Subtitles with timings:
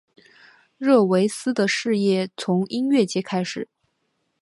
[0.79, 3.69] 热维斯的事业从音乐界开始。